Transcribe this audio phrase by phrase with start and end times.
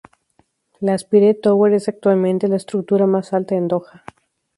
[0.79, 4.03] La Aspire Tower es actualmente la estructura más alta en Doha.